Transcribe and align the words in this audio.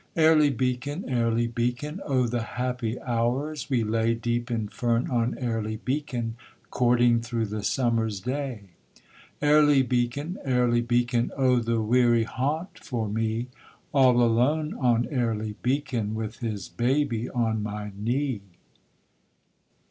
Airly 0.15 0.49
Beacon, 0.49 1.07
Airly 1.07 1.45
Beacon; 1.45 2.01
Oh 2.07 2.25
the 2.25 2.41
happy 2.41 2.99
hours 3.03 3.69
we 3.69 3.83
lay 3.83 4.15
Deep 4.15 4.49
in 4.49 4.67
fern 4.67 5.07
on 5.11 5.37
Airly 5.37 5.75
Beacon, 5.77 6.37
Courting 6.71 7.21
through 7.21 7.45
the 7.45 7.61
summer's 7.61 8.19
day! 8.19 8.61
Airly 9.43 9.83
Beacon, 9.83 10.39
Airly 10.43 10.81
Beacon; 10.81 11.31
Oh 11.37 11.59
the 11.59 11.81
weary 11.83 12.23
haunt 12.23 12.79
for 12.79 13.07
me, 13.07 13.49
All 13.93 14.23
alone 14.23 14.73
on 14.73 15.07
Airly 15.11 15.55
Beacon, 15.61 16.15
With 16.15 16.37
his 16.39 16.67
baby 16.67 17.29
on 17.29 17.61
my 17.61 17.91
knee! 17.95 18.41